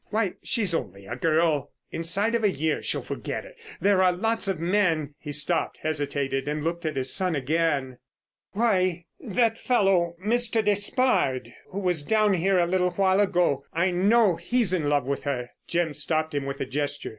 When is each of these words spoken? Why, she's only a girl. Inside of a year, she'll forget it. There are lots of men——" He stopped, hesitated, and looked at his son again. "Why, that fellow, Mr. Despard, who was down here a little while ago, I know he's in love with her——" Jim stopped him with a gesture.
Why, 0.09 0.33
she's 0.41 0.73
only 0.73 1.05
a 1.05 1.15
girl. 1.15 1.69
Inside 1.91 2.33
of 2.33 2.43
a 2.43 2.49
year, 2.49 2.81
she'll 2.81 3.03
forget 3.03 3.45
it. 3.45 3.55
There 3.79 4.01
are 4.01 4.11
lots 4.11 4.47
of 4.47 4.59
men——" 4.59 5.13
He 5.19 5.31
stopped, 5.31 5.77
hesitated, 5.83 6.47
and 6.47 6.63
looked 6.63 6.87
at 6.87 6.95
his 6.95 7.13
son 7.13 7.35
again. 7.35 7.99
"Why, 8.53 9.05
that 9.19 9.59
fellow, 9.59 10.15
Mr. 10.19 10.65
Despard, 10.65 11.53
who 11.67 11.77
was 11.77 12.01
down 12.01 12.33
here 12.33 12.57
a 12.57 12.65
little 12.65 12.89
while 12.93 13.19
ago, 13.19 13.63
I 13.73 13.91
know 13.91 14.37
he's 14.37 14.73
in 14.73 14.89
love 14.89 15.05
with 15.05 15.21
her——" 15.25 15.51
Jim 15.67 15.93
stopped 15.93 16.33
him 16.33 16.47
with 16.47 16.59
a 16.61 16.65
gesture. 16.65 17.09